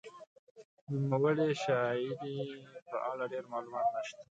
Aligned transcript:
د 0.87 0.89
نوموړې 1.09 1.49
شاعرې 1.63 2.37
په 2.89 2.97
اړه 3.11 3.23
ډېر 3.33 3.43
معلومات 3.53 3.87
نشته. 3.95 4.21